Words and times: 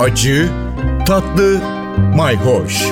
acı, 0.00 0.48
tatlı, 1.06 1.60
mayhoş. 2.16 2.86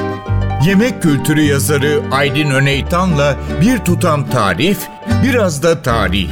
Yemek 0.67 1.03
kültürü 1.03 1.41
yazarı 1.41 2.03
Aydın 2.13 2.51
Öneytan'la 2.51 3.37
bir 3.61 3.79
tutam 3.79 4.31
tarif, 4.31 4.79
biraz 5.25 5.63
da 5.63 5.83
tarih. 5.83 6.31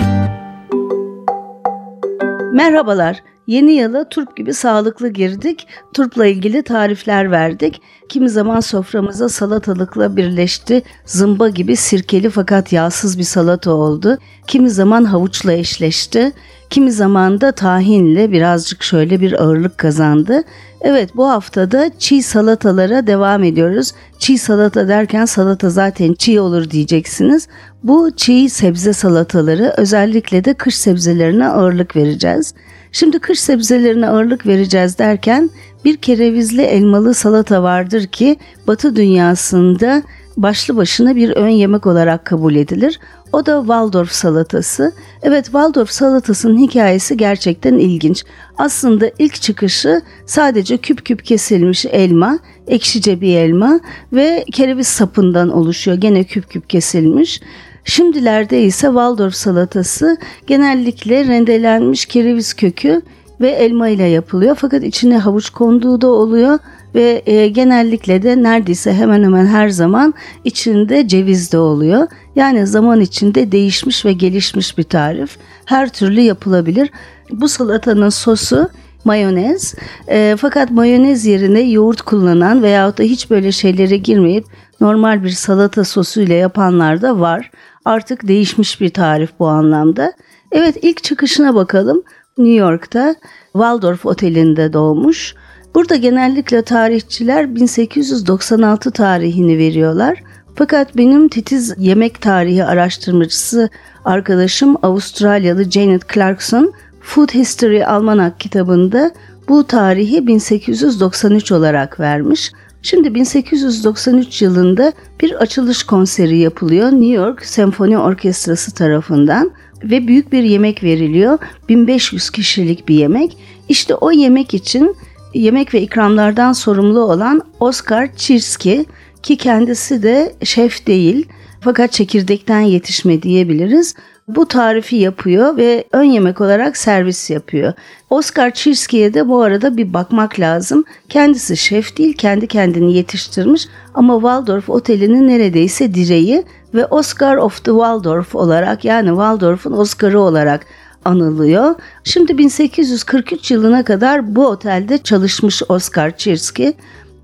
Merhabalar. 2.53 3.23
Yeni 3.47 3.73
yıla 3.73 4.09
turp 4.09 4.37
gibi 4.37 4.55
sağlıklı 4.55 5.09
girdik. 5.09 5.67
Turpla 5.95 6.27
ilgili 6.27 6.63
tarifler 6.63 7.31
verdik. 7.31 7.83
Kimi 8.09 8.31
zaman 8.31 8.61
soframıza 8.61 9.29
salatalıkla 9.29 10.17
birleşti. 10.17 10.83
Zımba 11.05 11.49
gibi 11.49 11.77
sirkeli 11.77 12.31
fakat 12.31 12.73
yağsız 12.73 13.19
bir 13.19 13.25
salata 13.25 13.71
oldu. 13.71 14.19
Kimi 14.47 14.71
zaman 14.71 15.05
havuçla 15.05 15.53
eşleşti. 15.53 16.33
Kimi 16.73 16.93
zaman 16.93 17.41
da 17.41 17.53
tahinle 17.53 18.33
birazcık 18.33 18.83
şöyle 18.83 19.21
bir 19.21 19.43
ağırlık 19.43 19.79
kazandı. 19.79 20.43
Evet 20.81 21.17
bu 21.17 21.29
haftada 21.29 21.91
çiğ 21.99 22.23
salatalara 22.23 23.07
devam 23.07 23.45
ediyoruz. 23.45 23.93
Çiğ 24.19 24.39
salata 24.39 24.89
derken 24.89 25.25
salata 25.25 25.71
zaten 25.71 26.15
çiğ 26.15 26.41
olur 26.41 26.71
diyeceksiniz. 26.71 27.49
Bu 27.83 28.11
çiğ 28.17 28.49
sebze 28.51 28.93
salataları 28.93 29.75
özellikle 29.77 30.45
de 30.45 30.55
kış 30.55 30.77
sebzelerine 30.77 31.49
ağırlık 31.49 31.97
vereceğiz. 31.97 32.55
Şimdi 32.93 33.19
kış 33.19 33.41
sebzelerine 33.41 34.09
ağırlık 34.09 34.47
vereceğiz 34.47 34.99
derken 34.99 35.51
bir 35.85 35.97
kerevizli 35.97 36.63
elmalı 36.63 37.15
salata 37.15 37.63
vardır 37.63 38.07
ki 38.07 38.37
Batı 38.67 38.97
dünyasında 38.97 40.03
başlı 40.37 40.77
başına 40.77 41.17
bir 41.17 41.31
ön 41.31 41.49
yemek 41.49 41.87
olarak 41.87 42.25
kabul 42.25 42.55
edilir. 42.55 43.01
O 43.33 43.47
da 43.47 43.61
Waldorf 43.61 44.13
salatası. 44.13 44.93
Evet 45.23 45.45
Waldorf 45.45 45.91
salatasının 45.91 46.59
hikayesi 46.59 47.17
gerçekten 47.17 47.75
ilginç. 47.75 48.25
Aslında 48.59 49.11
ilk 49.19 49.43
çıkışı 49.43 50.03
sadece 50.27 50.77
küp 50.77 51.05
küp 51.05 51.25
kesilmiş 51.25 51.87
elma, 51.87 52.39
ekşice 52.67 53.21
bir 53.21 53.37
elma 53.37 53.81
ve 54.13 54.45
kereviz 54.53 54.87
sapından 54.87 55.49
oluşuyor. 55.49 55.97
Gene 55.97 56.25
küp 56.25 56.51
küp 56.51 56.71
kesilmiş. 56.71 57.41
Şimdilerde 57.85 58.63
ise 58.63 58.87
Waldorf 58.87 59.35
salatası 59.35 60.17
genellikle 60.47 61.25
rendelenmiş 61.25 62.07
kereviz 62.07 62.55
kökü 62.55 63.03
ve 63.41 63.51
elma 63.51 63.89
ile 63.89 64.05
yapılıyor. 64.05 64.57
Fakat 64.61 64.85
içine 64.85 65.19
havuç 65.19 65.51
konduğu 65.51 66.01
da 66.01 66.09
oluyor 66.09 66.59
ve 66.95 67.23
e, 67.27 67.49
genellikle 67.49 68.23
de 68.23 68.43
neredeyse 68.43 68.93
hemen 68.95 69.23
hemen 69.23 69.47
her 69.47 69.69
zaman 69.69 70.15
içinde 70.45 71.09
ceviz 71.09 71.53
de 71.53 71.59
oluyor. 71.59 72.07
Yani 72.37 72.67
zaman 72.67 73.01
içinde 73.01 73.53
değişmiş 73.53 74.05
ve 74.05 74.13
gelişmiş 74.13 74.79
bir 74.79 74.83
tarif. 74.83 75.37
Her 75.65 75.89
türlü 75.89 76.21
yapılabilir. 76.21 76.91
Bu 77.31 77.49
salatanın 77.49 78.09
sosu 78.09 78.69
mayonez. 79.05 79.75
E, 80.09 80.37
fakat 80.39 80.71
mayonez 80.71 81.27
yerine 81.27 81.61
yoğurt 81.61 82.03
kullanan 82.03 82.63
veyahut 82.63 82.99
da 82.99 83.03
hiç 83.03 83.31
böyle 83.31 83.53
şeylere 83.53 83.97
girmeyip 83.97 84.45
normal 84.81 85.25
bir 85.25 85.31
salata 85.31 85.85
sosu 85.85 86.21
ile 86.21 86.35
yapanlar 86.35 87.03
da 87.03 87.21
var. 87.21 87.51
Artık 87.85 88.29
değişmiş 88.29 88.81
bir 88.81 88.89
tarif 88.89 89.31
bu 89.39 89.49
anlamda. 89.49 90.13
Evet 90.53 90.77
ilk 90.83 91.03
çıkışına 91.03 91.55
bakalım. 91.55 92.03
New 92.39 92.55
York'ta 92.55 93.15
Waldorf 93.53 94.07
Oteli'nde 94.07 94.73
doğmuş. 94.73 95.35
Burada 95.75 95.97
genellikle 95.97 96.63
tarihçiler 96.63 97.55
1896 97.55 98.91
tarihini 98.91 99.59
veriyorlar. 99.59 100.23
Fakat 100.55 100.97
benim 100.97 101.29
titiz 101.29 101.75
yemek 101.79 102.23
tarihi 102.23 102.65
araştırmacısı 102.65 103.69
arkadaşım 104.05 104.77
Avustralyalı 104.83 105.71
Janet 105.71 106.15
Clarkson 106.15 106.73
Food 107.01 107.35
History 107.35 107.87
Almanak 107.87 108.41
kitabında 108.41 109.11
bu 109.49 109.67
tarihi 109.67 110.27
1893 110.27 111.53
olarak 111.53 112.01
vermiş. 112.01 112.53
Şimdi 112.83 113.15
1893 113.15 114.43
yılında 114.43 114.93
bir 115.21 115.35
açılış 115.35 115.83
konseri 115.83 116.39
yapılıyor 116.39 116.93
New 116.93 117.15
York 117.15 117.45
Senfoni 117.45 117.99
Orkestrası 117.99 118.75
tarafından 118.75 119.51
ve 119.85 120.07
büyük 120.07 120.33
bir 120.33 120.43
yemek 120.43 120.83
veriliyor. 120.83 121.39
1500 121.69 122.31
kişilik 122.31 122.89
bir 122.89 122.95
yemek. 122.95 123.37
İşte 123.69 123.95
o 123.95 124.11
yemek 124.11 124.55
için 124.55 124.97
yemek 125.35 125.75
ve 125.75 125.81
ikramlardan 125.81 126.53
sorumlu 126.53 127.01
olan 127.01 127.43
Oscar 127.61 128.17
Çirski 128.17 128.87
ki 129.23 129.37
kendisi 129.37 130.03
de 130.03 130.35
şef 130.45 130.87
değil 130.87 131.27
fakat 131.61 131.93
çekirdekten 131.93 132.61
yetişme 132.61 133.23
diyebiliriz. 133.23 133.95
Bu 134.29 134.49
tarifi 134.49 134.97
yapıyor 134.97 135.57
ve 135.57 135.85
ön 135.93 136.03
yemek 136.03 136.41
olarak 136.41 136.77
servis 136.77 137.31
yapıyor. 137.31 137.73
Oscar 138.11 138.51
Çirski'ye 138.51 139.15
de 139.15 139.29
bu 139.29 139.43
arada 139.43 139.77
bir 139.77 139.93
bakmak 139.93 140.41
lazım. 140.41 140.85
Kendisi 141.09 141.57
şef 141.57 141.97
değil, 141.97 142.17
kendi 142.17 142.47
kendini 142.47 142.95
yetiştirmiş 142.95 143.69
ama 143.95 144.15
Waldorf 144.15 144.71
Oteli'nin 144.71 145.29
neredeyse 145.29 145.95
direği 145.95 146.45
ve 146.75 146.87
Oscar 146.87 147.37
of 147.37 147.65
the 147.65 147.71
Waldorf 147.71 148.35
olarak 148.35 148.85
yani 148.85 149.09
Waldorf'un 149.09 149.73
Oscar'ı 149.73 150.21
olarak 150.21 150.67
anılıyor. 151.05 151.75
Şimdi 152.05 152.39
1843 152.39 153.51
yılına 153.51 153.85
kadar 153.85 154.37
bu 154.37 154.47
otelde 154.47 154.99
çalışmış 154.99 155.63
Oscar 155.69 156.17
Çirski. 156.17 156.75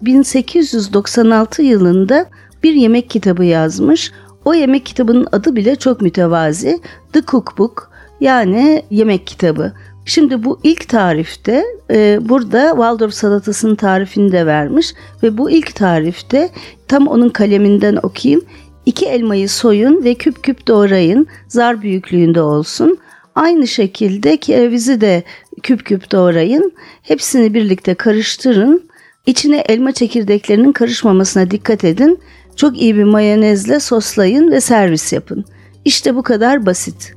1896 0.03 1.62
yılında 1.62 2.27
bir 2.62 2.75
yemek 2.75 3.11
kitabı 3.11 3.44
yazmış. 3.44 4.12
O 4.44 4.55
yemek 4.55 4.87
kitabının 4.87 5.28
adı 5.33 5.56
bile 5.56 5.77
çok 5.77 6.00
mütevazi. 6.00 6.81
The 7.12 7.22
Cookbook 7.22 7.91
yani 8.21 8.83
yemek 8.91 9.27
kitabı. 9.27 9.72
Şimdi 10.05 10.45
bu 10.45 10.60
ilk 10.62 10.89
tarifte 10.89 11.65
e, 11.91 12.19
burada 12.28 12.71
Waldorf 12.71 13.15
salatasının 13.15 13.75
tarifini 13.75 14.33
de 14.33 14.47
vermiş 14.47 14.95
ve 15.22 15.39
bu 15.39 15.50
ilk 15.50 15.75
tarifte 15.75 16.50
tam 16.89 17.06
onun 17.06 17.28
kaleminden 17.28 17.99
okuyayım. 18.03 18.43
İki 18.87 19.06
elmayı 19.06 19.49
soyun 19.49 20.05
ve 20.05 20.15
küp 20.15 20.43
küp 20.43 20.66
doğrayın. 20.66 21.27
Zar 21.49 21.83
büyüklüğünde 21.83 22.41
olsun. 22.43 22.99
Aynı 23.38 23.66
şekilde 23.66 24.37
kerevizi 24.37 25.00
de 25.00 25.22
küp 25.62 25.84
küp 25.84 26.12
doğrayın. 26.12 26.72
Hepsini 27.03 27.54
birlikte 27.54 27.94
karıştırın. 27.94 28.91
İçine 29.26 29.59
elma 29.59 29.93
çekirdeklerinin 29.93 30.72
karışmamasına 30.72 31.50
dikkat 31.50 31.84
edin. 31.84 32.19
Çok 32.56 32.81
iyi 32.81 32.97
bir 32.97 33.04
mayonezle 33.04 33.81
soslayın 33.81 34.50
ve 34.50 34.60
servis 34.60 35.12
yapın. 35.12 35.44
İşte 35.84 36.15
bu 36.15 36.22
kadar 36.22 36.66
basit. 36.66 37.15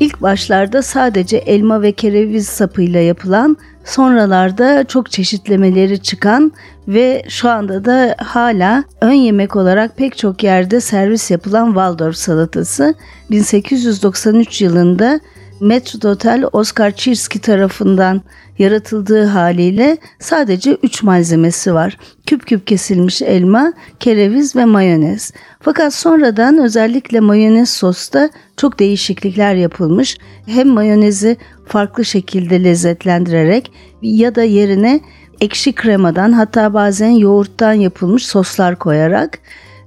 İlk 0.00 0.22
başlarda 0.22 0.82
sadece 0.82 1.36
elma 1.36 1.82
ve 1.82 1.92
kereviz 1.92 2.46
sapıyla 2.46 3.00
yapılan, 3.00 3.56
sonralarda 3.88 4.84
çok 4.84 5.10
çeşitlemeleri 5.10 6.02
çıkan 6.02 6.52
ve 6.88 7.22
şu 7.28 7.50
anda 7.50 7.84
da 7.84 8.14
hala 8.18 8.84
ön 9.00 9.12
yemek 9.12 9.56
olarak 9.56 9.96
pek 9.96 10.18
çok 10.18 10.42
yerde 10.42 10.80
servis 10.80 11.30
yapılan 11.30 11.66
Waldorf 11.66 12.16
salatası 12.16 12.94
1893 13.30 14.62
yılında 14.62 15.20
Metrodotel 15.60 16.44
Oscar 16.52 16.90
Çirski 16.90 17.40
tarafından 17.40 18.22
yaratıldığı 18.58 19.24
haliyle 19.24 19.98
sadece 20.18 20.78
3 20.82 21.02
malzemesi 21.02 21.74
var. 21.74 21.98
Küp 22.26 22.46
küp 22.46 22.66
kesilmiş 22.66 23.22
elma, 23.22 23.72
kereviz 24.00 24.56
ve 24.56 24.64
mayonez. 24.64 25.32
Fakat 25.60 25.94
sonradan 25.94 26.58
özellikle 26.58 27.20
mayonez 27.20 27.70
sosta 27.70 28.30
çok 28.56 28.78
değişiklikler 28.78 29.54
yapılmış. 29.54 30.18
Hem 30.46 30.68
mayonezi 30.68 31.36
farklı 31.68 32.04
şekilde 32.04 32.64
lezzetlendirerek 32.64 33.72
ya 34.02 34.34
da 34.34 34.42
yerine 34.42 35.00
ekşi 35.40 35.72
kremadan 35.72 36.32
hatta 36.32 36.74
bazen 36.74 37.10
yoğurttan 37.10 37.72
yapılmış 37.72 38.26
soslar 38.26 38.76
koyarak 38.76 39.38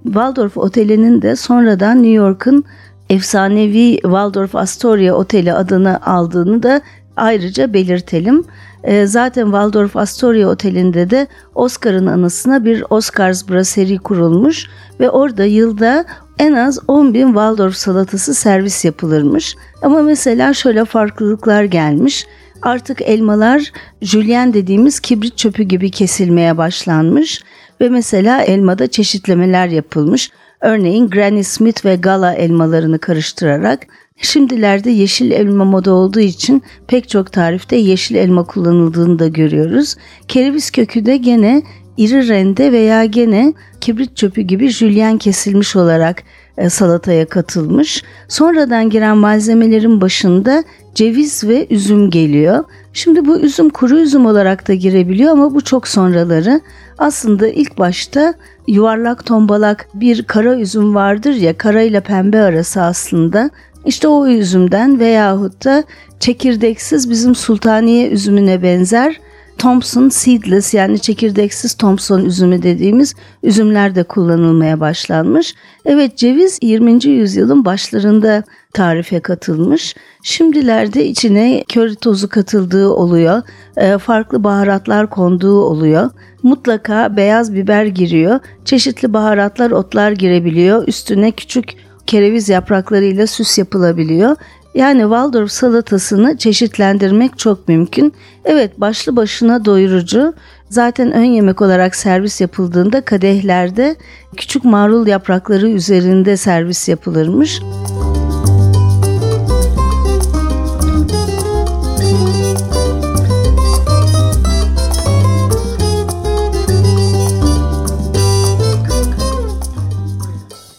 Waldorf 0.03 0.57
Oteli'nin 0.57 1.21
de 1.21 1.35
sonradan 1.35 1.97
New 1.97 2.11
York'un 2.11 2.63
efsanevi 3.09 3.99
Waldorf 4.01 4.55
Astoria 4.55 5.13
Oteli 5.13 5.53
adını 5.53 6.05
aldığını 6.05 6.63
da 6.63 6.81
ayrıca 7.15 7.73
belirtelim. 7.73 8.43
E, 8.83 9.05
zaten 9.05 9.43
Waldorf 9.43 9.97
Astoria 9.97 10.49
Oteli'nde 10.49 11.09
de 11.09 11.27
Oscar'ın 11.55 12.07
anısına 12.07 12.65
bir 12.65 12.83
Oscars 12.89 13.49
Brasserie 13.49 13.97
kurulmuş 13.97 14.67
ve 14.99 15.09
orada 15.09 15.45
yılda 15.45 16.05
en 16.41 16.53
az 16.53 16.79
10 16.87 17.13
bin 17.13 17.25
Waldorf 17.25 17.75
salatası 17.75 18.33
servis 18.33 18.85
yapılırmış. 18.85 19.55
Ama 19.81 20.01
mesela 20.01 20.53
şöyle 20.53 20.85
farklılıklar 20.85 21.63
gelmiş. 21.63 22.25
Artık 22.61 23.01
elmalar 23.01 23.71
jülyen 24.01 24.53
dediğimiz 24.53 24.99
kibrit 24.99 25.37
çöpü 25.37 25.63
gibi 25.63 25.91
kesilmeye 25.91 26.57
başlanmış 26.57 27.41
ve 27.81 27.89
mesela 27.89 28.41
elmada 28.41 28.87
çeşitlemeler 28.87 29.67
yapılmış. 29.67 30.31
Örneğin 30.61 31.09
Granny 31.09 31.43
Smith 31.43 31.85
ve 31.85 31.95
Gala 31.95 32.33
elmalarını 32.33 32.99
karıştırarak 32.99 33.87
Şimdilerde 34.21 34.89
yeşil 34.89 35.31
elma 35.31 35.65
moda 35.65 35.91
olduğu 35.91 36.19
için 36.19 36.63
pek 36.87 37.09
çok 37.09 37.31
tarifte 37.31 37.75
yeşil 37.75 38.15
elma 38.15 38.43
kullanıldığını 38.43 39.19
da 39.19 39.27
görüyoruz. 39.27 39.95
Kereviz 40.27 40.71
kökü 40.71 41.05
de 41.05 41.17
gene 41.17 41.61
iri 41.97 42.27
rende 42.27 42.71
veya 42.71 43.05
gene 43.05 43.53
kibrit 43.81 44.17
çöpü 44.17 44.41
gibi 44.41 44.69
jülyen 44.69 45.17
kesilmiş 45.17 45.75
olarak 45.75 46.23
e, 46.57 46.69
salataya 46.69 47.25
katılmış. 47.25 48.03
Sonradan 48.27 48.89
giren 48.89 49.17
malzemelerin 49.17 50.01
başında 50.01 50.63
ceviz 50.95 51.43
ve 51.43 51.67
üzüm 51.69 52.09
geliyor. 52.09 52.63
Şimdi 52.93 53.25
bu 53.25 53.39
üzüm 53.39 53.69
kuru 53.69 53.99
üzüm 53.99 54.25
olarak 54.25 54.67
da 54.67 54.73
girebiliyor 54.73 55.31
ama 55.31 55.53
bu 55.53 55.61
çok 55.61 55.87
sonraları. 55.87 56.61
Aslında 56.97 57.47
ilk 57.47 57.77
başta 57.77 58.33
yuvarlak 58.67 59.25
tombalak 59.25 59.87
bir 59.93 60.23
kara 60.23 60.59
üzüm 60.59 60.95
vardır 60.95 61.33
ya 61.33 61.57
kara 61.57 61.81
ile 61.81 61.99
pembe 61.99 62.41
arası 62.41 62.81
aslında. 62.81 63.49
İşte 63.85 64.07
o 64.07 64.27
üzümden 64.27 64.99
veyahut 64.99 65.65
da 65.65 65.83
çekirdeksiz 66.19 67.09
bizim 67.09 67.35
sultaniye 67.35 68.09
üzümüne 68.09 68.63
benzer 68.63 69.19
Thompson 69.61 70.09
seedless 70.09 70.73
yani 70.73 70.99
çekirdeksiz 70.99 71.73
Thompson 71.73 72.25
üzümü 72.25 72.63
dediğimiz 72.63 73.15
üzümler 73.43 73.95
de 73.95 74.03
kullanılmaya 74.03 74.79
başlanmış. 74.79 75.55
Evet 75.85 76.17
ceviz 76.17 76.59
20. 76.61 77.05
yüzyılın 77.05 77.65
başlarında 77.65 78.43
tarife 78.73 79.19
katılmış. 79.19 79.95
Şimdilerde 80.23 81.05
içine 81.05 81.63
köri 81.69 81.95
tozu 81.95 82.29
katıldığı 82.29 82.89
oluyor. 82.89 83.41
E, 83.77 83.97
farklı 83.97 84.43
baharatlar 84.43 85.09
konduğu 85.09 85.61
oluyor. 85.61 86.09
Mutlaka 86.43 87.17
beyaz 87.17 87.53
biber 87.53 87.85
giriyor. 87.85 88.39
Çeşitli 88.65 89.13
baharatlar, 89.13 89.71
otlar 89.71 90.11
girebiliyor. 90.11 90.87
Üstüne 90.87 91.31
küçük 91.31 91.73
kereviz 92.07 92.49
yapraklarıyla 92.49 93.27
süs 93.27 93.57
yapılabiliyor. 93.57 94.35
Yani 94.75 95.01
Waldorf 95.01 95.51
salatasını 95.51 96.37
çeşitlendirmek 96.37 97.39
çok 97.39 97.67
mümkün. 97.67 98.13
Evet 98.45 98.79
başlı 98.79 99.15
başına 99.15 99.65
doyurucu. 99.65 100.33
Zaten 100.69 101.11
ön 101.11 101.23
yemek 101.23 101.61
olarak 101.61 101.95
servis 101.95 102.41
yapıldığında 102.41 103.01
kadehlerde 103.01 103.95
küçük 104.37 104.63
marul 104.63 105.07
yaprakları 105.07 105.69
üzerinde 105.69 106.37
servis 106.37 106.89
yapılırmış. 106.89 107.61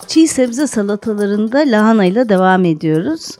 Çiğ 0.07 0.29
sebze 0.29 0.67
salatalarında 0.67 1.59
lahana 1.59 2.05
ile 2.05 2.29
devam 2.29 2.65
ediyoruz. 2.65 3.31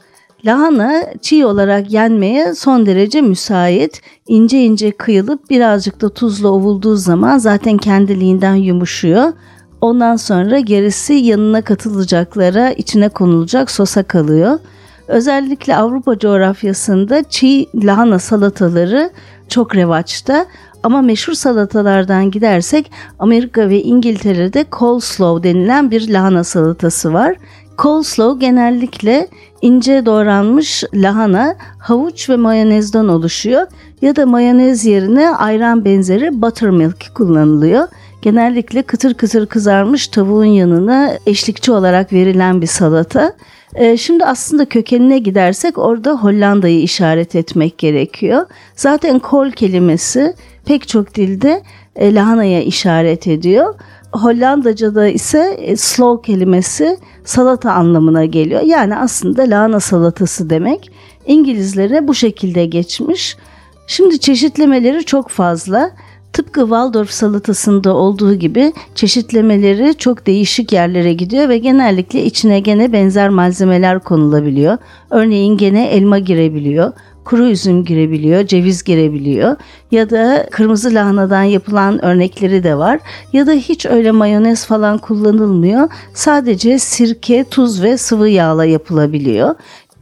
Lahana 0.45 1.03
çiğ 1.21 1.45
olarak 1.45 1.91
yenmeye 1.91 2.55
son 2.55 2.85
derece 2.85 3.21
müsait. 3.21 4.01
İnce 4.27 4.63
ince 4.63 4.91
kıyılıp 4.91 5.49
birazcık 5.49 6.01
da 6.01 6.09
tuzla 6.09 6.49
ovulduğu 6.49 6.95
zaman 6.95 7.37
zaten 7.37 7.77
kendiliğinden 7.77 8.55
yumuşuyor. 8.55 9.33
Ondan 9.81 10.15
sonra 10.15 10.59
gerisi 10.59 11.13
yanına 11.13 11.61
katılacaklara 11.61 12.71
içine 12.71 13.09
konulacak 13.09 13.71
sosa 13.71 14.03
kalıyor. 14.03 14.59
Özellikle 15.07 15.75
Avrupa 15.75 16.19
coğrafyasında 16.19 17.23
çiğ 17.23 17.67
lahana 17.75 18.19
salataları 18.19 19.09
çok 19.49 19.75
revaçta. 19.75 20.45
Ama 20.83 21.01
meşhur 21.01 21.33
salatalardan 21.33 22.31
gidersek 22.31 22.91
Amerika 23.19 23.69
ve 23.69 23.81
İngiltere'de 23.81 24.65
coleslaw 24.79 25.49
denilen 25.49 25.91
bir 25.91 26.09
lahana 26.09 26.43
salatası 26.43 27.13
var. 27.13 27.35
Coleslaw 27.77 28.45
genellikle 28.45 29.27
ince 29.63 30.05
doğranmış 30.05 30.83
lahana, 30.93 31.55
havuç 31.79 32.29
ve 32.29 32.35
mayonezden 32.35 33.07
oluşuyor 33.07 33.67
ya 34.01 34.15
da 34.15 34.25
mayonez 34.25 34.85
yerine 34.85 35.29
ayran 35.29 35.85
benzeri 35.85 36.41
buttermilk 36.41 37.15
kullanılıyor. 37.15 37.87
Genellikle 38.21 38.81
kıtır 38.81 39.13
kıtır 39.13 39.45
kızarmış 39.45 40.07
tavuğun 40.07 40.45
yanına 40.45 41.11
eşlikçi 41.25 41.71
olarak 41.71 42.13
verilen 42.13 42.61
bir 42.61 42.67
salata. 42.67 43.33
Ee, 43.75 43.97
şimdi 43.97 44.25
aslında 44.25 44.65
kökenine 44.65 45.19
gidersek 45.19 45.77
orada 45.77 46.11
Hollanda'yı 46.11 46.81
işaret 46.81 47.35
etmek 47.35 47.77
gerekiyor. 47.77 48.45
Zaten 48.75 49.19
kol 49.19 49.51
kelimesi 49.51 50.33
pek 50.65 50.87
çok 50.87 51.15
dilde 51.15 51.63
e, 51.95 52.15
lahanaya 52.15 52.61
işaret 52.61 53.27
ediyor. 53.27 53.75
Hollandaca'da 54.13 55.07
ise 55.07 55.57
e, 55.59 55.75
kelimesi 56.21 56.97
salata 57.25 57.73
anlamına 57.73 58.25
geliyor. 58.25 58.61
Yani 58.61 58.95
aslında 58.97 59.41
lahana 59.41 59.79
salatası 59.79 60.49
demek. 60.49 60.91
İngilizlere 61.25 62.07
bu 62.07 62.13
şekilde 62.13 62.65
geçmiş. 62.65 63.37
Şimdi 63.87 64.19
çeşitlemeleri 64.19 65.03
çok 65.03 65.29
fazla. 65.29 65.91
Tıpkı 66.33 66.61
Waldorf 66.61 67.09
salatasında 67.09 67.95
olduğu 67.95 68.33
gibi 68.33 68.73
çeşitlemeleri 68.95 69.95
çok 69.97 70.27
değişik 70.27 70.73
yerlere 70.73 71.13
gidiyor 71.13 71.49
ve 71.49 71.57
genellikle 71.57 72.25
içine 72.25 72.59
gene 72.59 72.93
benzer 72.93 73.29
malzemeler 73.29 73.99
konulabiliyor. 73.99 74.77
Örneğin 75.09 75.57
gene 75.57 75.87
elma 75.87 76.19
girebiliyor, 76.19 76.93
kuru 77.25 77.47
üzüm 77.47 77.85
girebiliyor, 77.85 78.47
ceviz 78.47 78.83
girebiliyor 78.83 79.55
ya 79.91 80.09
da 80.09 80.47
kırmızı 80.51 80.93
lahanadan 80.93 81.43
yapılan 81.43 82.05
örnekleri 82.05 82.63
de 82.63 82.77
var 82.77 82.99
ya 83.33 83.47
da 83.47 83.51
hiç 83.51 83.85
öyle 83.85 84.11
mayonez 84.11 84.65
falan 84.65 84.97
kullanılmıyor. 84.97 85.89
Sadece 86.13 86.79
sirke, 86.79 87.43
tuz 87.43 87.83
ve 87.83 87.97
sıvı 87.97 88.29
yağla 88.29 88.65
yapılabiliyor. 88.65 89.55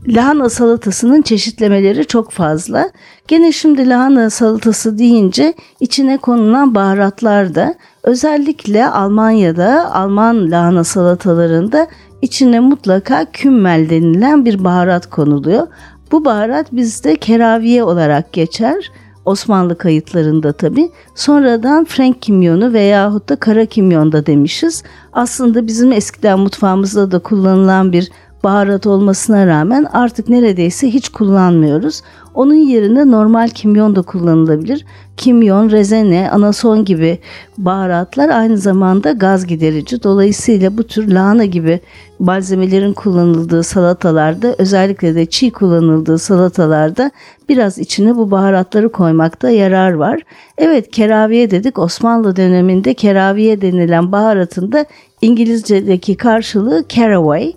Lahana 0.08 0.50
salatasının 0.50 1.22
çeşitlemeleri 1.22 2.06
çok 2.06 2.32
fazla. 2.32 2.90
Gene 3.28 3.52
şimdi 3.52 3.90
lahana 3.90 4.30
salatası 4.30 4.98
deyince 4.98 5.54
içine 5.80 6.18
konulan 6.18 6.76
baharatlar 6.76 7.56
da 7.56 7.76
özellikle 8.04 8.88
Almanya'da 8.88 9.96
Alman 9.96 10.52
lahana 10.52 10.84
salatalarında 10.84 11.88
içine 12.22 12.60
mutlaka 12.60 13.26
kümmel 13.26 13.90
denilen 13.90 14.46
bir 14.46 14.64
baharat 14.64 15.10
konuluyor. 15.10 15.68
Bu 16.12 16.26
baharat 16.26 16.72
bizde 16.72 17.16
keraviye 17.16 17.84
olarak 17.84 18.34
geçer. 18.34 18.92
Osmanlı 19.26 19.78
kayıtlarında 19.78 20.54
tabi. 20.54 20.92
Sonradan 21.16 21.86
Frank 21.86 22.22
kimyonu 22.22 22.74
veyahut 22.74 23.30
da 23.30 23.36
kara 23.36 23.66
kimyon 23.66 24.12
da 24.12 24.26
demişiz. 24.26 24.84
Aslında 25.14 25.68
bizim 25.68 25.92
eskiden 25.92 26.40
mutfağımızda 26.40 27.12
da 27.12 27.20
kullanılan 27.20 27.92
bir 27.92 28.12
baharat 28.44 28.88
olmasına 28.88 29.48
rağmen 29.48 29.84
artık 29.94 30.30
neredeyse 30.30 30.90
hiç 30.90 31.10
kullanmıyoruz. 31.10 32.02
Onun 32.34 32.54
yerine 32.54 33.12
normal 33.12 33.50
kimyon 33.50 33.96
da 33.96 34.02
kullanılabilir. 34.02 34.86
Kimyon, 35.18 35.72
rezene, 35.72 36.30
anason 36.32 36.86
gibi 36.86 37.20
baharatlar 37.58 38.30
aynı 38.30 38.58
zamanda 38.58 39.12
gaz 39.12 39.48
giderici. 39.48 40.04
Dolayısıyla 40.04 40.78
bu 40.78 40.84
tür 40.84 41.12
lahana 41.12 41.46
gibi 41.46 41.80
malzemelerin 42.20 42.94
kullanıldığı 42.94 43.64
salatalarda 43.64 44.56
özellikle 44.58 45.16
de 45.16 45.26
çiğ 45.26 45.52
kullanıldığı 45.52 46.18
salatalarda 46.18 47.12
biraz 47.50 47.78
içine 47.78 48.16
bu 48.16 48.32
baharatları 48.32 48.92
koymakta 48.92 49.50
yarar 49.50 49.92
var. 49.92 50.22
Evet 50.58 50.92
keraviye 50.92 51.52
dedik 51.52 51.80
Osmanlı 51.80 52.36
döneminde 52.36 52.94
keraviye 52.94 53.62
denilen 53.62 54.12
baharatın 54.12 54.72
da 54.72 54.86
İngilizce'deki 55.22 56.18
karşılığı 56.18 56.84
caraway. 56.90 57.54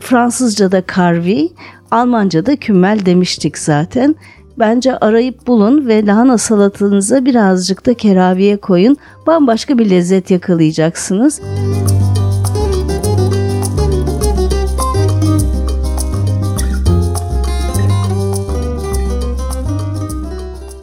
Fransızca'da 0.00 0.82
karvi, 0.82 1.50
Almanca'da 1.90 2.56
kümmel 2.56 3.06
demiştik 3.06 3.58
zaten. 3.58 4.16
Bence 4.58 4.98
arayıp 4.98 5.46
bulun 5.46 5.86
ve 5.86 6.06
lahana 6.06 6.38
salatanıza 6.38 7.24
birazcık 7.24 7.86
da 7.86 7.94
keraviye 7.94 8.56
koyun. 8.56 8.96
Bambaşka 9.26 9.78
bir 9.78 9.90
lezzet 9.90 10.30
yakalayacaksınız. 10.30 11.40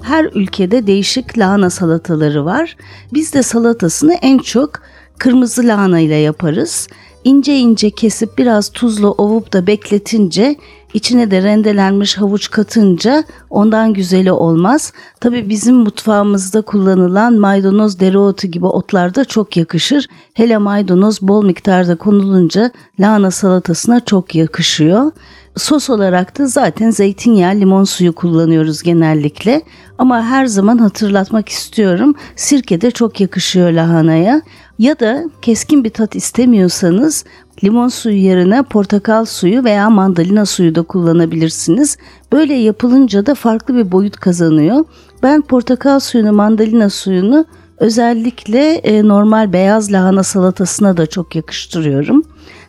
Her 0.01 0.25
ülkede 0.25 0.87
değişik 0.87 1.37
lahana 1.37 1.69
salataları 1.69 2.45
var. 2.45 2.77
Biz 3.13 3.33
de 3.33 3.43
salatasını 3.43 4.13
en 4.13 4.37
çok 4.37 4.71
kırmızı 5.17 5.63
lahana 5.67 5.99
ile 5.99 6.15
yaparız 6.15 6.87
ince 7.25 7.57
ince 7.57 7.89
kesip 7.89 8.37
biraz 8.37 8.69
tuzla 8.69 9.11
ovup 9.11 9.53
da 9.53 9.67
bekletince 9.67 10.55
içine 10.93 11.31
de 11.31 11.43
rendelenmiş 11.43 12.17
havuç 12.17 12.51
katınca 12.51 13.23
ondan 13.49 13.93
güzeli 13.93 14.31
olmaz. 14.31 14.93
Tabi 15.19 15.49
bizim 15.49 15.75
mutfağımızda 15.75 16.61
kullanılan 16.61 17.33
maydanoz, 17.33 17.99
dereotu 17.99 18.47
gibi 18.47 18.65
otlar 18.65 19.15
da 19.15 19.25
çok 19.25 19.57
yakışır. 19.57 20.07
Hele 20.33 20.57
maydanoz 20.57 21.21
bol 21.21 21.45
miktarda 21.45 21.95
konulunca 21.95 22.71
lahana 22.99 23.31
salatasına 23.31 23.99
çok 23.99 24.35
yakışıyor. 24.35 25.11
Sos 25.57 25.89
olarak 25.89 26.39
da 26.39 26.47
zaten 26.47 26.89
zeytinyağı, 26.89 27.55
limon 27.55 27.83
suyu 27.83 28.15
kullanıyoruz 28.15 28.83
genellikle. 28.83 29.61
Ama 29.97 30.23
her 30.23 30.45
zaman 30.45 30.77
hatırlatmak 30.77 31.49
istiyorum. 31.49 32.15
Sirke 32.35 32.81
de 32.81 32.91
çok 32.91 33.21
yakışıyor 33.21 33.71
lahanaya. 33.71 34.41
Ya 34.79 34.99
da 34.99 35.23
keskin 35.41 35.83
bir 35.83 35.89
tat 35.89 36.15
istemiyorsanız 36.15 37.25
limon 37.63 37.87
suyu 37.87 38.17
yerine 38.17 38.63
portakal 38.63 39.25
suyu 39.25 39.63
veya 39.63 39.89
mandalina 39.89 40.45
suyu 40.45 40.75
da 40.75 40.81
kullanabilirsiniz. 40.81 41.97
Böyle 42.31 42.53
yapılınca 42.53 43.25
da 43.25 43.35
farklı 43.35 43.75
bir 43.75 43.91
boyut 43.91 44.17
kazanıyor. 44.17 44.85
Ben 45.23 45.41
portakal 45.41 45.99
suyunu, 45.99 46.31
mandalina 46.31 46.89
suyunu 46.89 47.45
Özellikle 47.77 48.73
e, 48.73 49.07
normal 49.07 49.53
beyaz 49.53 49.91
lahana 49.91 50.23
salatasına 50.23 50.97
da 50.97 51.05
çok 51.05 51.35
yakıştırıyorum. 51.35 52.23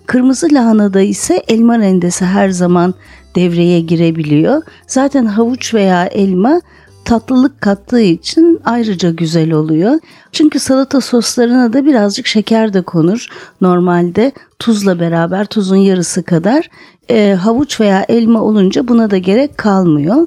Kırmızı 0.06 0.48
lahanada 0.52 1.00
ise 1.00 1.42
elma 1.48 1.78
rendesi 1.78 2.24
her 2.24 2.48
zaman 2.48 2.94
devreye 3.34 3.80
girebiliyor. 3.80 4.62
Zaten 4.86 5.24
havuç 5.26 5.74
veya 5.74 6.06
elma 6.06 6.60
tatlılık 7.06 7.60
kattığı 7.60 8.00
için 8.00 8.60
ayrıca 8.64 9.10
güzel 9.10 9.52
oluyor. 9.52 9.98
Çünkü 10.32 10.60
salata 10.60 11.00
soslarına 11.00 11.72
da 11.72 11.86
birazcık 11.86 12.26
şeker 12.26 12.72
de 12.72 12.82
konur. 12.82 13.26
Normalde 13.60 14.32
tuzla 14.58 15.00
beraber 15.00 15.46
tuzun 15.46 15.76
yarısı 15.76 16.22
kadar 16.22 16.70
e, 17.10 17.34
havuç 17.34 17.80
veya 17.80 18.04
elma 18.08 18.42
olunca 18.42 18.88
buna 18.88 19.10
da 19.10 19.18
gerek 19.18 19.58
kalmıyor. 19.58 20.26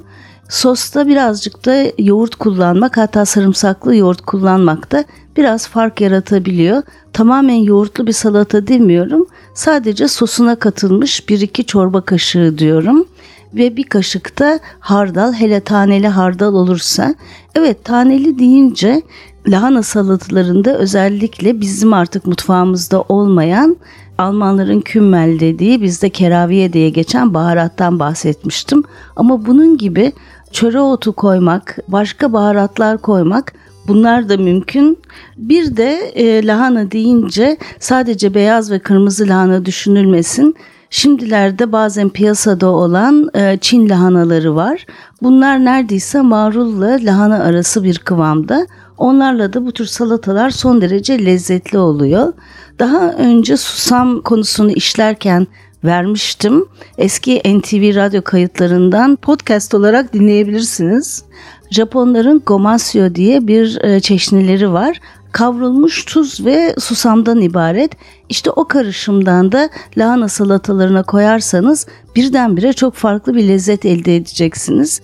Sosta 0.50 1.08
birazcık 1.08 1.66
da 1.66 1.86
yoğurt 1.98 2.36
kullanmak 2.36 2.98
hatta 2.98 3.26
sarımsaklı 3.26 3.96
yoğurt 3.96 4.22
kullanmak 4.22 4.92
da 4.92 5.04
biraz 5.38 5.68
fark 5.68 6.02
yaratabiliyor. 6.02 6.84
Tamamen 7.14 7.64
yoğurtlu 7.64 8.08
bir 8.08 8.12
salata 8.12 8.68
demiyorum. 8.68 9.28
Sadece 9.54 10.08
sosuna 10.08 10.56
katılmış 10.56 11.20
1-2 11.20 11.66
çorba 11.66 12.02
kaşığı 12.02 12.58
diyorum 12.58 13.06
ve 13.54 13.78
bir 13.78 13.84
kaşık 13.84 14.40
da 14.40 14.60
hardal 14.80 15.34
hele 15.34 15.60
taneli 15.60 16.08
hardal 16.08 16.54
olursa. 16.54 17.16
Evet 17.56 17.86
taneli 17.86 18.40
deyince 18.40 19.02
lahana 19.48 19.84
salatalarında 19.84 20.78
özellikle 20.78 21.62
bizim 21.62 21.94
artık 21.94 22.26
mutfağımızda 22.26 23.02
olmayan 23.02 23.78
Almanların 24.18 24.82
kümmel 24.82 25.40
dediği 25.40 25.82
bizde 25.82 26.10
keraviye 26.10 26.74
diye 26.74 26.90
geçen 26.90 27.34
baharattan 27.34 28.00
bahsetmiştim. 28.00 28.84
Ama 29.16 29.46
bunun 29.46 29.78
gibi 29.78 30.14
çöre 30.52 30.80
otu 30.80 31.14
koymak, 31.14 31.78
başka 31.88 32.34
baharatlar 32.34 32.98
koymak 32.98 33.54
Bunlar 33.88 34.30
da 34.30 34.38
mümkün. 34.38 34.98
Bir 35.38 35.78
de 35.78 35.92
e, 36.16 36.48
lahana 36.48 36.92
deyince 36.92 37.58
sadece 37.80 38.34
beyaz 38.34 38.72
ve 38.72 38.80
kırmızı 38.80 39.28
lahana 39.28 39.66
düşünülmesin. 39.66 40.56
Şimdilerde 40.90 41.72
bazen 41.72 42.10
piyasada 42.10 42.68
olan 42.68 43.30
e, 43.36 43.58
Çin 43.62 43.90
lahanaları 43.90 44.56
var. 44.56 44.86
Bunlar 45.22 45.66
neredeyse 45.66 46.22
marulla 46.22 46.98
lahana 47.02 47.44
arası 47.44 47.84
bir 47.84 48.00
kıvamda. 48.00 48.68
Onlarla 48.98 49.54
da 49.54 49.66
bu 49.66 49.72
tür 49.72 49.86
salatalar 49.86 50.50
son 50.50 50.82
derece 50.82 51.26
lezzetli 51.26 51.78
oluyor. 51.78 52.34
Daha 52.80 53.12
önce 53.12 53.58
susam 53.58 54.22
konusunu 54.22 54.72
işlerken 54.72 55.48
vermiştim. 55.84 56.66
Eski 56.98 57.42
NTV 57.46 57.96
radyo 57.96 58.22
kayıtlarından 58.22 59.16
podcast 59.16 59.74
olarak 59.74 60.14
dinleyebilirsiniz. 60.14 61.24
Japonların 61.72 62.42
gomasyo 62.46 63.16
diye 63.16 63.48
bir 63.48 63.84
e, 63.84 64.00
çeşnileri 64.00 64.74
var. 64.74 65.00
Kavrulmuş 65.32 66.06
tuz 66.06 66.46
ve 66.46 66.76
susamdan 66.80 67.42
ibaret. 67.42 67.92
İşte 68.30 68.52
o 68.52 68.68
karışımdan 68.68 69.52
da 69.52 69.70
lahana 69.98 70.28
salatalarına 70.28 71.04
koyarsanız 71.04 71.88
birdenbire 72.16 72.74
çok 72.74 72.96
farklı 72.96 73.36
bir 73.36 73.48
lezzet 73.48 73.86
elde 73.86 74.16
edeceksiniz. 74.16 75.02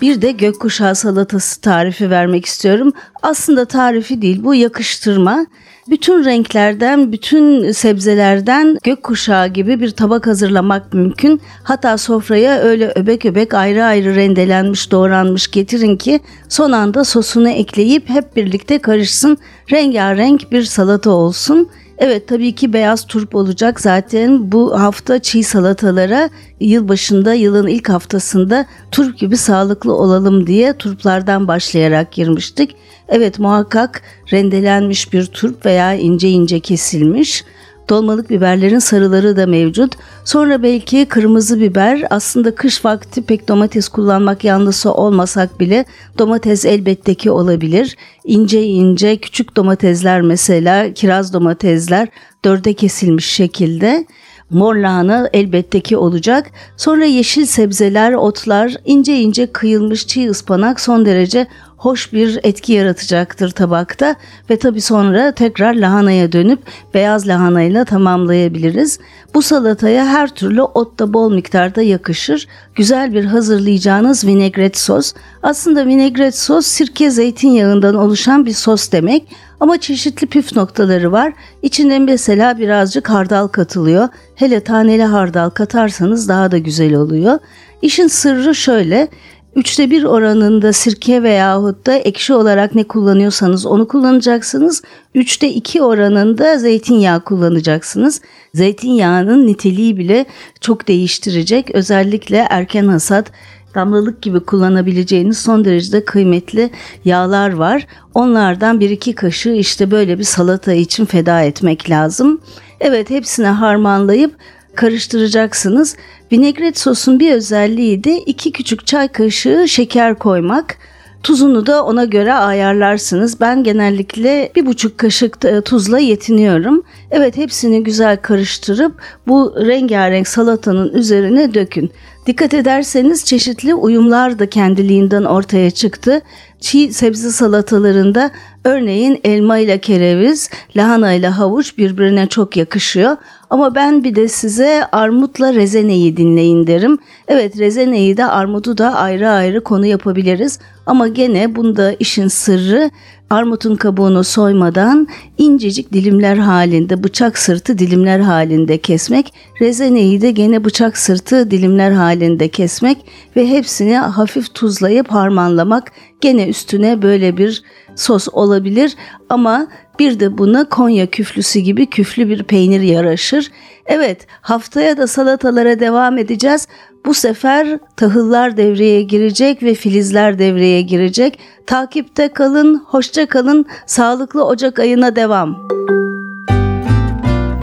Bir 0.00 0.22
de 0.22 0.30
gökkuşağı 0.30 0.94
salatası 0.94 1.60
tarifi 1.60 2.10
vermek 2.10 2.46
istiyorum. 2.46 2.92
Aslında 3.22 3.64
tarifi 3.64 4.22
değil 4.22 4.44
bu 4.44 4.54
yakıştırma. 4.54 5.46
Bütün 5.90 6.24
renklerden, 6.24 7.12
bütün 7.12 7.72
sebzelerden 7.72 8.78
gökkuşağı 8.84 9.48
gibi 9.48 9.80
bir 9.80 9.90
tabak 9.90 10.26
hazırlamak 10.26 10.94
mümkün. 10.94 11.40
Hatta 11.62 11.98
sofraya 11.98 12.58
öyle 12.58 12.92
öbek 12.94 13.24
öbek 13.24 13.54
ayrı 13.54 13.84
ayrı 13.84 14.14
rendelenmiş, 14.14 14.90
doğranmış 14.92 15.50
getirin 15.50 15.96
ki 15.96 16.20
son 16.48 16.72
anda 16.72 17.04
sosunu 17.04 17.48
ekleyip 17.48 18.08
hep 18.08 18.36
birlikte 18.36 18.78
karışsın. 18.78 19.38
Rengarenk 19.70 20.52
bir 20.52 20.62
salata 20.62 21.10
olsun. 21.10 21.68
Evet 21.98 22.28
tabii 22.28 22.54
ki 22.54 22.72
beyaz 22.72 23.06
turp 23.06 23.34
olacak. 23.34 23.80
Zaten 23.80 24.52
bu 24.52 24.80
hafta 24.80 25.18
çiğ 25.18 25.42
salatalara 25.42 26.30
yılbaşında 26.60 27.34
yılın 27.34 27.66
ilk 27.66 27.88
haftasında 27.88 28.66
turp 28.92 29.18
gibi 29.18 29.36
sağlıklı 29.36 29.94
olalım 29.94 30.46
diye 30.46 30.72
turplardan 30.72 31.48
başlayarak 31.48 32.12
girmiştik. 32.12 32.76
Evet 33.08 33.38
muhakkak 33.38 34.02
rendelenmiş 34.32 35.12
bir 35.12 35.26
turp 35.26 35.66
veya 35.66 35.94
ince 35.94 36.28
ince 36.28 36.60
kesilmiş 36.60 37.44
Dolmalık 37.88 38.30
biberlerin 38.30 38.78
sarıları 38.78 39.36
da 39.36 39.46
mevcut. 39.46 39.92
Sonra 40.24 40.62
belki 40.62 41.04
kırmızı 41.04 41.60
biber. 41.60 42.02
Aslında 42.10 42.54
kış 42.54 42.84
vakti 42.84 43.22
pek 43.22 43.48
domates 43.48 43.88
kullanmak 43.88 44.44
yanlısı 44.44 44.92
olmasak 44.92 45.60
bile 45.60 45.84
domates 46.18 46.64
elbette 46.64 47.14
ki 47.14 47.30
olabilir. 47.30 47.96
İnce 48.24 48.62
ince 48.62 49.16
küçük 49.16 49.56
domatesler 49.56 50.22
mesela 50.22 50.92
kiraz 50.94 51.32
domatesler 51.32 52.08
dörde 52.44 52.72
kesilmiş 52.72 53.26
şekilde. 53.26 54.06
Mor 54.50 54.76
lahana 54.76 55.30
elbette 55.32 55.80
ki 55.80 55.96
olacak. 55.96 56.50
Sonra 56.76 57.04
yeşil 57.04 57.46
sebzeler, 57.46 58.12
otlar, 58.12 58.76
ince 58.84 59.20
ince 59.20 59.46
kıyılmış 59.46 60.06
çiğ 60.06 60.30
ıspanak 60.30 60.80
son 60.80 61.06
derece 61.06 61.46
hoş 61.76 62.12
bir 62.12 62.40
etki 62.42 62.72
yaratacaktır 62.72 63.50
tabakta 63.50 64.14
ve 64.50 64.58
tabi 64.58 64.80
sonra 64.80 65.32
tekrar 65.32 65.74
lahanaya 65.74 66.32
dönüp 66.32 66.58
beyaz 66.94 67.28
lahanayla 67.28 67.84
tamamlayabiliriz. 67.84 68.98
Bu 69.34 69.42
salataya 69.42 70.06
her 70.06 70.34
türlü 70.34 70.62
ot 70.62 70.98
da 70.98 71.12
bol 71.12 71.32
miktarda 71.32 71.82
yakışır. 71.82 72.48
Güzel 72.74 73.12
bir 73.12 73.24
hazırlayacağınız 73.24 74.24
vinegret 74.26 74.78
sos. 74.78 75.12
Aslında 75.42 75.86
vinegret 75.86 76.38
sos 76.38 76.66
sirke 76.66 77.10
zeytinyağından 77.10 77.94
oluşan 77.94 78.46
bir 78.46 78.52
sos 78.52 78.92
demek 78.92 79.28
ama 79.60 79.80
çeşitli 79.80 80.26
püf 80.26 80.56
noktaları 80.56 81.12
var. 81.12 81.32
İçine 81.62 81.98
mesela 81.98 82.58
birazcık 82.58 83.10
hardal 83.10 83.48
katılıyor. 83.48 84.08
Hele 84.34 84.60
taneli 84.60 85.04
hardal 85.04 85.50
katarsanız 85.50 86.28
daha 86.28 86.50
da 86.50 86.58
güzel 86.58 86.94
oluyor. 86.94 87.38
İşin 87.82 88.06
sırrı 88.06 88.54
şöyle. 88.54 89.08
Üçte 89.56 89.90
bir 89.90 90.04
oranında 90.04 90.72
sirke 90.72 91.22
veyahut 91.22 91.86
da 91.86 91.94
ekşi 91.94 92.34
olarak 92.34 92.74
ne 92.74 92.84
kullanıyorsanız 92.84 93.66
onu 93.66 93.88
kullanacaksınız. 93.88 94.82
Üçte 95.14 95.48
iki 95.48 95.82
oranında 95.82 96.58
zeytinyağı 96.58 97.24
kullanacaksınız. 97.24 98.20
Zeytinyağının 98.54 99.46
niteliği 99.46 99.96
bile 99.96 100.26
çok 100.60 100.88
değiştirecek. 100.88 101.70
Özellikle 101.74 102.46
erken 102.50 102.88
hasat 102.88 103.32
damlalık 103.74 104.22
gibi 104.22 104.40
kullanabileceğiniz 104.40 105.38
son 105.38 105.64
derecede 105.64 106.04
kıymetli 106.04 106.70
yağlar 107.04 107.52
var. 107.52 107.86
Onlardan 108.14 108.80
bir 108.80 108.90
iki 108.90 109.14
kaşığı 109.14 109.52
işte 109.52 109.90
böyle 109.90 110.18
bir 110.18 110.24
salata 110.24 110.72
için 110.72 111.04
feda 111.04 111.42
etmek 111.42 111.90
lazım. 111.90 112.40
Evet 112.80 113.10
hepsine 113.10 113.48
harmanlayıp 113.48 114.34
karıştıracaksınız. 114.76 115.96
Vinegret 116.32 116.78
sosun 116.78 117.20
bir 117.20 117.32
özelliği 117.32 118.04
de 118.04 118.18
iki 118.18 118.52
küçük 118.52 118.86
çay 118.86 119.08
kaşığı 119.08 119.68
şeker 119.68 120.14
koymak. 120.18 120.76
Tuzunu 121.22 121.66
da 121.66 121.84
ona 121.84 122.04
göre 122.04 122.32
ayarlarsınız. 122.32 123.40
Ben 123.40 123.64
genellikle 123.64 124.52
bir 124.56 124.66
buçuk 124.66 124.98
kaşık 124.98 125.44
e, 125.44 125.60
tuzla 125.60 125.98
yetiniyorum. 125.98 126.82
Evet 127.10 127.36
hepsini 127.36 127.84
güzel 127.84 128.16
karıştırıp 128.16 128.94
bu 129.28 129.54
rengarenk 129.66 130.28
salatanın 130.28 130.94
üzerine 130.94 131.54
dökün. 131.54 131.90
Dikkat 132.26 132.54
ederseniz 132.54 133.24
çeşitli 133.24 133.74
uyumlar 133.74 134.38
da 134.38 134.50
kendiliğinden 134.50 135.24
ortaya 135.24 135.70
çıktı. 135.70 136.20
Çiğ 136.60 136.92
sebze 136.92 137.30
salatalarında 137.30 138.30
örneğin 138.64 139.20
elma 139.24 139.58
ile 139.58 139.78
kereviz, 139.78 140.50
lahana 140.76 141.12
ile 141.12 141.28
havuç 141.28 141.78
birbirine 141.78 142.26
çok 142.26 142.56
yakışıyor. 142.56 143.16
Ama 143.50 143.74
ben 143.74 144.04
bir 144.04 144.14
de 144.14 144.28
size 144.28 144.86
armutla 144.92 145.54
rezeneyi 145.54 146.16
dinleyin 146.16 146.66
derim. 146.66 146.98
Evet 147.28 147.58
rezeneyi 147.58 148.16
de 148.16 148.26
armudu 148.26 148.78
da 148.78 148.94
ayrı 148.94 149.30
ayrı 149.30 149.64
konu 149.64 149.86
yapabiliriz. 149.86 150.58
Ama 150.86 151.08
gene 151.08 151.56
bunda 151.56 151.92
işin 151.92 152.28
sırrı 152.28 152.90
armutun 153.30 153.76
kabuğunu 153.76 154.24
soymadan 154.24 155.08
incecik 155.38 155.92
dilimler 155.92 156.36
halinde 156.36 157.04
bıçak 157.04 157.38
sırtı 157.38 157.78
dilimler 157.78 158.20
halinde 158.20 158.78
kesmek. 158.78 159.32
Rezeneyi 159.60 160.20
de 160.20 160.30
gene 160.30 160.64
bıçak 160.64 160.98
sırtı 160.98 161.50
dilimler 161.50 161.90
halinde 161.90 162.48
kesmek 162.48 162.98
ve 163.36 163.48
hepsini 163.48 163.96
hafif 163.96 164.54
tuzlayıp 164.54 165.08
harmanlamak. 165.08 165.92
Gene 166.20 166.48
üstüne 166.48 167.02
böyle 167.02 167.36
bir 167.36 167.62
sos 167.96 168.28
olabilir 168.32 168.96
ama 169.28 169.66
bir 169.98 170.20
de 170.20 170.38
buna 170.38 170.68
Konya 170.68 171.06
küflüsü 171.06 171.58
gibi 171.58 171.86
küflü 171.86 172.28
bir 172.28 172.42
peynir 172.42 172.80
yaraşır. 172.80 173.50
Evet 173.86 174.26
haftaya 174.40 174.96
da 174.96 175.06
salatalara 175.06 175.80
devam 175.80 176.18
edeceğiz. 176.18 176.68
Bu 177.06 177.14
sefer 177.14 177.78
tahıllar 177.96 178.56
devreye 178.56 179.02
girecek 179.02 179.62
ve 179.62 179.74
filizler 179.74 180.38
devreye 180.38 180.82
girecek. 180.82 181.38
Takipte 181.66 182.28
kalın, 182.28 182.84
hoşça 182.86 183.26
kalın, 183.26 183.66
sağlıklı 183.86 184.44
Ocak 184.44 184.78
ayına 184.78 185.16
devam. 185.16 185.68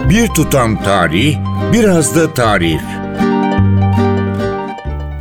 Bir 0.09 0.27
tutam 0.27 0.83
tarih, 0.83 1.37
biraz 1.73 2.15
da 2.15 2.33
tarif. 2.33 3.02